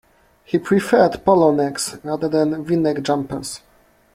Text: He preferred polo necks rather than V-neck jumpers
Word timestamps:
He 0.51 0.57
preferred 0.57 1.23
polo 1.23 1.51
necks 1.51 1.95
rather 2.03 2.27
than 2.27 2.63
V-neck 2.65 3.03
jumpers 3.03 3.61